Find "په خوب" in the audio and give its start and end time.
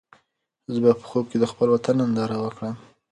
0.99-1.25